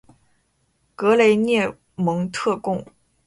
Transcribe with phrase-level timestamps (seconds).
[0.95, 2.83] 格雷涅蒙特贡。